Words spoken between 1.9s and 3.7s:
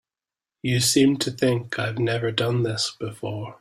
never done this before.